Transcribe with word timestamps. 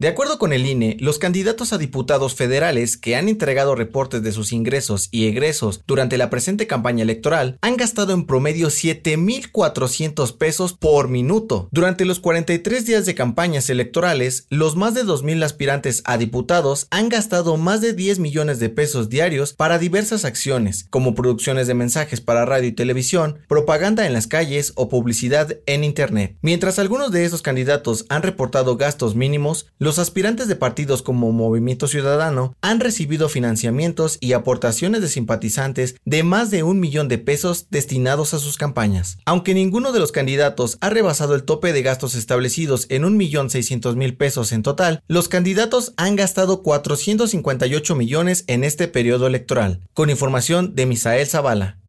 De 0.00 0.08
acuerdo 0.08 0.38
con 0.38 0.54
el 0.54 0.64
INE, 0.64 0.96
los 0.98 1.18
candidatos 1.18 1.74
a 1.74 1.78
diputados 1.78 2.34
federales 2.34 2.96
que 2.96 3.16
han 3.16 3.28
entregado 3.28 3.74
reportes 3.74 4.22
de 4.22 4.32
sus 4.32 4.50
ingresos 4.50 5.08
y 5.10 5.26
egresos 5.26 5.82
durante 5.86 6.16
la 6.16 6.30
presente 6.30 6.66
campaña 6.66 7.02
electoral 7.02 7.58
han 7.60 7.76
gastado 7.76 8.14
en 8.14 8.24
promedio 8.24 8.68
7.400 8.68 10.38
pesos 10.38 10.72
por 10.72 11.08
minuto. 11.08 11.68
Durante 11.70 12.06
los 12.06 12.18
43 12.18 12.86
días 12.86 13.04
de 13.04 13.14
campañas 13.14 13.68
electorales, 13.68 14.46
los 14.48 14.74
más 14.74 14.94
de 14.94 15.04
2.000 15.04 15.44
aspirantes 15.44 16.00
a 16.06 16.16
diputados 16.16 16.86
han 16.90 17.10
gastado 17.10 17.58
más 17.58 17.82
de 17.82 17.92
10 17.92 18.20
millones 18.20 18.58
de 18.58 18.70
pesos 18.70 19.10
diarios 19.10 19.52
para 19.52 19.78
diversas 19.78 20.24
acciones, 20.24 20.86
como 20.88 21.14
producciones 21.14 21.66
de 21.66 21.74
mensajes 21.74 22.22
para 22.22 22.46
radio 22.46 22.68
y 22.68 22.72
televisión, 22.72 23.40
propaganda 23.48 24.06
en 24.06 24.14
las 24.14 24.26
calles 24.26 24.72
o 24.76 24.88
publicidad 24.88 25.58
en 25.66 25.84
Internet. 25.84 26.38
Mientras 26.40 26.78
algunos 26.78 27.12
de 27.12 27.26
esos 27.26 27.42
candidatos 27.42 28.06
han 28.08 28.22
reportado 28.22 28.78
gastos 28.78 29.14
mínimos, 29.14 29.66
aspirantes 29.98 30.48
de 30.48 30.56
partidos 30.56 31.02
como 31.02 31.32
Movimiento 31.32 31.88
Ciudadano 31.88 32.54
han 32.60 32.80
recibido 32.80 33.28
financiamientos 33.28 34.18
y 34.20 34.32
aportaciones 34.32 35.00
de 35.00 35.08
simpatizantes 35.08 35.96
de 36.04 36.22
más 36.22 36.50
de 36.50 36.62
un 36.62 36.80
millón 36.80 37.08
de 37.08 37.18
pesos 37.18 37.66
destinados 37.70 38.34
a 38.34 38.38
sus 38.38 38.56
campañas. 38.56 39.18
Aunque 39.24 39.54
ninguno 39.54 39.92
de 39.92 39.98
los 39.98 40.12
candidatos 40.12 40.78
ha 40.80 40.90
rebasado 40.90 41.34
el 41.34 41.44
tope 41.44 41.72
de 41.72 41.82
gastos 41.82 42.14
establecidos 42.14 42.86
en 42.88 43.04
un 43.04 43.16
millón 43.16 43.50
seiscientos 43.50 43.96
mil 43.96 44.16
pesos 44.16 44.52
en 44.52 44.62
total, 44.62 45.02
los 45.08 45.28
candidatos 45.28 45.92
han 45.96 46.16
gastado 46.16 46.62
458 46.62 47.94
millones 47.96 48.44
en 48.46 48.64
este 48.64 48.88
periodo 48.88 49.26
electoral, 49.26 49.80
con 49.94 50.10
información 50.10 50.74
de 50.74 50.86
Misael 50.86 51.26
Zavala. 51.26 51.79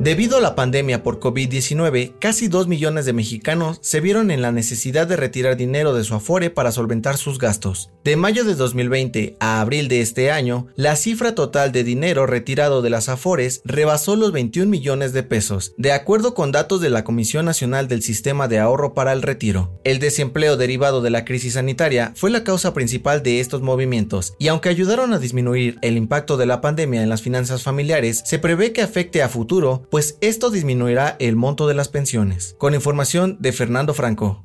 Debido 0.00 0.38
a 0.38 0.40
la 0.40 0.56
pandemia 0.56 1.04
por 1.04 1.20
COVID-19, 1.20 2.14
casi 2.18 2.48
2 2.48 2.66
millones 2.66 3.04
de 3.04 3.12
mexicanos 3.12 3.78
se 3.82 4.00
vieron 4.00 4.32
en 4.32 4.42
la 4.42 4.50
necesidad 4.50 5.06
de 5.06 5.16
retirar 5.16 5.56
dinero 5.56 5.94
de 5.94 6.02
su 6.02 6.14
afore 6.14 6.50
para 6.50 6.72
solventar 6.72 7.18
sus 7.18 7.38
gastos. 7.38 7.90
De 8.02 8.16
mayo 8.16 8.44
de 8.44 8.56
2020 8.56 9.36
a 9.38 9.60
abril 9.60 9.86
de 9.86 10.00
este 10.00 10.32
año, 10.32 10.66
la 10.74 10.96
cifra 10.96 11.36
total 11.36 11.70
de 11.70 11.84
dinero 11.84 12.26
retirado 12.26 12.82
de 12.82 12.90
las 12.90 13.08
afores 13.08 13.62
rebasó 13.64 14.16
los 14.16 14.32
21 14.32 14.68
millones 14.68 15.12
de 15.12 15.22
pesos, 15.22 15.72
de 15.76 15.92
acuerdo 15.92 16.34
con 16.34 16.50
datos 16.50 16.80
de 16.80 16.90
la 16.90 17.04
Comisión 17.04 17.44
Nacional 17.44 17.86
del 17.86 18.02
Sistema 18.02 18.48
de 18.48 18.58
Ahorro 18.58 18.94
para 18.94 19.12
el 19.12 19.22
Retiro. 19.22 19.78
El 19.84 20.00
desempleo 20.00 20.56
derivado 20.56 21.00
de 21.00 21.10
la 21.10 21.24
crisis 21.24 21.52
sanitaria 21.52 22.12
fue 22.16 22.30
la 22.30 22.42
causa 22.42 22.74
principal 22.74 23.22
de 23.22 23.38
estos 23.38 23.62
movimientos, 23.62 24.34
y 24.40 24.48
aunque 24.48 24.68
ayudaron 24.68 25.12
a 25.12 25.20
disminuir 25.20 25.78
el 25.80 25.96
impacto 25.96 26.36
de 26.36 26.46
la 26.46 26.60
pandemia 26.60 27.04
en 27.04 27.08
las 27.08 27.22
finanzas 27.22 27.62
familiares, 27.62 28.22
se 28.24 28.40
prevé 28.40 28.72
que 28.72 28.82
afecte 28.82 29.22
a 29.22 29.28
futuro 29.28 29.81
pues 29.90 30.18
esto 30.20 30.50
disminuirá 30.50 31.16
el 31.18 31.36
monto 31.36 31.66
de 31.66 31.74
las 31.74 31.88
pensiones. 31.88 32.54
Con 32.58 32.74
información 32.74 33.36
de 33.40 33.52
Fernando 33.52 33.94
Franco. 33.94 34.44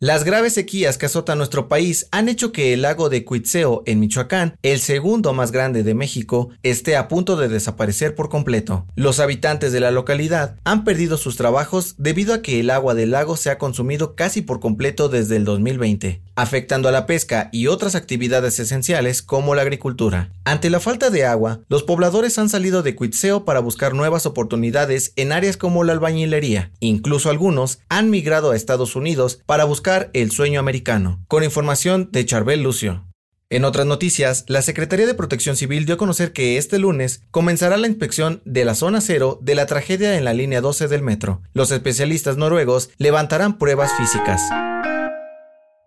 Las 0.00 0.24
graves 0.24 0.54
sequías 0.54 0.98
que 0.98 1.06
azotan 1.06 1.38
nuestro 1.38 1.68
país 1.68 2.08
han 2.10 2.28
hecho 2.28 2.50
que 2.50 2.72
el 2.72 2.82
lago 2.82 3.08
de 3.10 3.24
Cuitzeo 3.24 3.84
en 3.86 4.00
Michoacán, 4.00 4.56
el 4.62 4.80
segundo 4.80 5.32
más 5.34 5.52
grande 5.52 5.84
de 5.84 5.94
México, 5.94 6.50
esté 6.64 6.96
a 6.96 7.06
punto 7.06 7.36
de 7.36 7.46
desaparecer 7.46 8.16
por 8.16 8.28
completo. 8.28 8.86
Los 8.96 9.20
habitantes 9.20 9.72
de 9.72 9.78
la 9.78 9.92
localidad 9.92 10.56
han 10.64 10.82
perdido 10.82 11.16
sus 11.16 11.36
trabajos 11.36 11.94
debido 11.96 12.34
a 12.34 12.42
que 12.42 12.58
el 12.58 12.70
agua 12.70 12.94
del 12.94 13.12
lago 13.12 13.36
se 13.36 13.50
ha 13.50 13.56
consumido 13.58 14.16
casi 14.16 14.42
por 14.42 14.58
completo 14.58 15.08
desde 15.08 15.36
el 15.36 15.44
2020, 15.44 16.20
afectando 16.34 16.88
a 16.88 16.92
la 16.92 17.06
pesca 17.06 17.48
y 17.52 17.68
otras 17.68 17.94
actividades 17.94 18.58
esenciales 18.58 19.22
como 19.22 19.54
la 19.54 19.62
agricultura. 19.62 20.32
Ante 20.44 20.70
la 20.70 20.80
falta 20.80 21.08
de 21.08 21.24
agua, 21.24 21.60
los 21.68 21.84
pobladores 21.84 22.36
han 22.38 22.48
salido 22.48 22.82
de 22.82 22.96
Cuitzeo 22.96 23.44
para 23.44 23.60
buscar 23.60 23.94
nuevas 23.94 24.26
oportunidades 24.26 25.12
en 25.14 25.30
áreas 25.30 25.56
como 25.56 25.84
la 25.84 25.92
albañilería. 25.92 26.72
Incluso 26.80 27.30
algunos 27.30 27.78
han 27.88 28.10
migrado 28.10 28.50
a 28.50 28.56
Estados 28.56 28.96
Unidos 28.96 29.40
para 29.46 29.64
buscar 29.64 29.83
el 30.14 30.30
sueño 30.30 30.60
americano, 30.60 31.22
con 31.28 31.44
información 31.44 32.08
de 32.10 32.24
Charbel 32.24 32.62
Lucio. 32.62 33.04
En 33.50 33.64
otras 33.64 33.86
noticias, 33.86 34.44
la 34.48 34.62
Secretaría 34.62 35.06
de 35.06 35.14
Protección 35.14 35.56
Civil 35.56 35.84
dio 35.84 35.96
a 35.96 35.98
conocer 35.98 36.32
que 36.32 36.56
este 36.56 36.78
lunes 36.78 37.22
comenzará 37.30 37.76
la 37.76 37.86
inspección 37.86 38.40
de 38.46 38.64
la 38.64 38.74
zona 38.74 39.00
cero 39.00 39.38
de 39.42 39.54
la 39.54 39.66
tragedia 39.66 40.16
en 40.16 40.24
la 40.24 40.32
línea 40.32 40.62
12 40.62 40.88
del 40.88 41.02
metro. 41.02 41.42
Los 41.52 41.70
especialistas 41.70 42.38
noruegos 42.38 42.90
levantarán 42.96 43.58
pruebas 43.58 43.92
físicas. 43.98 44.40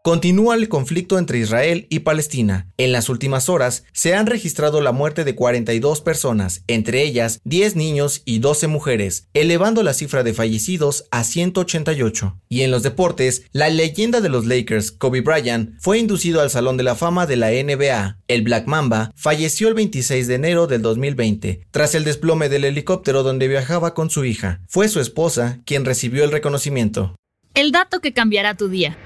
Continúa 0.07 0.55
el 0.55 0.69
conflicto 0.69 1.19
entre 1.19 1.37
Israel 1.39 1.85
y 1.89 1.99
Palestina. 1.99 2.71
En 2.77 2.93
las 2.93 3.09
últimas 3.09 3.49
horas 3.49 3.83
se 3.91 4.15
han 4.15 4.25
registrado 4.25 4.79
la 4.79 4.93
muerte 4.93 5.25
de 5.25 5.35
42 5.35 5.99
personas, 5.99 6.63
entre 6.67 7.03
ellas 7.03 7.41
10 7.43 7.75
niños 7.75 8.21
y 8.23 8.39
12 8.39 8.67
mujeres, 8.67 9.27
elevando 9.33 9.83
la 9.83 9.93
cifra 9.93 10.23
de 10.23 10.33
fallecidos 10.33 11.09
a 11.11 11.25
188. 11.25 12.39
Y 12.47 12.61
en 12.61 12.71
los 12.71 12.83
deportes, 12.83 13.43
la 13.51 13.67
leyenda 13.67 14.21
de 14.21 14.29
los 14.29 14.45
Lakers, 14.45 14.91
Kobe 14.91 15.19
Bryant, 15.19 15.71
fue 15.81 15.99
inducido 15.99 16.39
al 16.39 16.51
Salón 16.51 16.77
de 16.77 16.83
la 16.83 16.95
Fama 16.95 17.25
de 17.25 17.35
la 17.35 17.49
NBA. 17.49 18.19
El 18.29 18.43
Black 18.43 18.65
Mamba 18.65 19.11
falleció 19.13 19.67
el 19.67 19.73
26 19.73 20.25
de 20.29 20.35
enero 20.35 20.67
del 20.67 20.83
2020, 20.83 21.67
tras 21.69 21.95
el 21.95 22.05
desplome 22.05 22.47
del 22.47 22.63
helicóptero 22.63 23.23
donde 23.23 23.49
viajaba 23.49 23.93
con 23.93 24.09
su 24.09 24.23
hija. 24.23 24.61
Fue 24.69 24.87
su 24.87 25.01
esposa 25.01 25.59
quien 25.65 25.83
recibió 25.83 26.23
el 26.23 26.31
reconocimiento. 26.31 27.17
El 27.55 27.73
dato 27.73 27.99
que 27.99 28.13
cambiará 28.13 28.53
tu 28.53 28.69
día. 28.69 28.97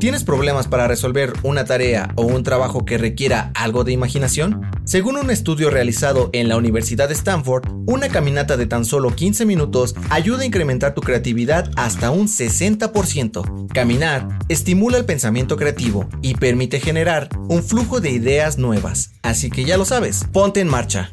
¿Tienes 0.00 0.24
problemas 0.24 0.66
para 0.66 0.88
resolver 0.88 1.34
una 1.42 1.66
tarea 1.66 2.14
o 2.16 2.22
un 2.22 2.42
trabajo 2.42 2.86
que 2.86 2.96
requiera 2.96 3.52
algo 3.54 3.84
de 3.84 3.92
imaginación? 3.92 4.62
Según 4.84 5.18
un 5.18 5.30
estudio 5.30 5.68
realizado 5.68 6.30
en 6.32 6.48
la 6.48 6.56
Universidad 6.56 7.08
de 7.08 7.12
Stanford, 7.12 7.68
una 7.86 8.08
caminata 8.08 8.56
de 8.56 8.64
tan 8.64 8.86
solo 8.86 9.14
15 9.14 9.44
minutos 9.44 9.94
ayuda 10.08 10.40
a 10.40 10.46
incrementar 10.46 10.94
tu 10.94 11.02
creatividad 11.02 11.70
hasta 11.76 12.10
un 12.12 12.28
60%. 12.28 13.68
Caminar 13.74 14.26
estimula 14.48 14.96
el 14.96 15.04
pensamiento 15.04 15.58
creativo 15.58 16.08
y 16.22 16.34
permite 16.34 16.80
generar 16.80 17.28
un 17.50 17.62
flujo 17.62 18.00
de 18.00 18.10
ideas 18.10 18.56
nuevas. 18.56 19.12
Así 19.20 19.50
que 19.50 19.64
ya 19.64 19.76
lo 19.76 19.84
sabes, 19.84 20.24
ponte 20.32 20.60
en 20.60 20.68
marcha. 20.68 21.12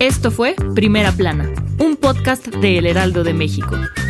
Esto 0.00 0.32
fue 0.32 0.56
Primera 0.74 1.12
Plana, 1.12 1.48
un 1.78 1.96
podcast 1.96 2.48
de 2.48 2.78
El 2.78 2.86
Heraldo 2.86 3.22
de 3.22 3.34
México. 3.34 3.76